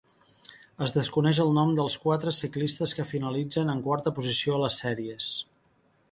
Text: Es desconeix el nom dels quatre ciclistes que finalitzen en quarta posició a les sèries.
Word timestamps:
Es 0.85 0.91
desconeix 0.93 1.41
el 1.43 1.51
nom 1.57 1.73
dels 1.79 1.97
quatre 2.05 2.33
ciclistes 2.37 2.95
que 2.99 3.05
finalitzen 3.11 3.69
en 3.75 3.83
quarta 3.89 4.15
posició 4.21 4.55
a 4.57 4.63
les 4.63 4.79
sèries. 4.85 5.29